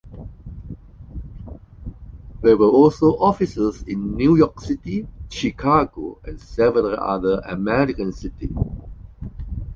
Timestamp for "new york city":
4.15-5.07